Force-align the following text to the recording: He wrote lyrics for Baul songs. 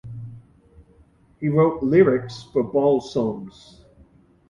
He 1.39 1.47
wrote 1.47 1.83
lyrics 1.83 2.45
for 2.51 2.63
Baul 2.63 3.01
songs. 3.01 3.81